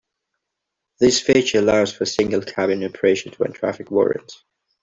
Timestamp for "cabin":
2.41-2.83